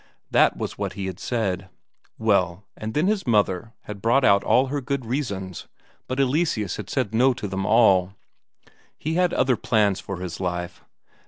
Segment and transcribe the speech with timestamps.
[0.31, 1.69] That was what he had said.
[2.17, 5.67] Well, and then his mother had brought out all her good reasons,
[6.07, 8.13] but Eleseus had said no to them all;
[8.97, 10.83] he had other plans for his life.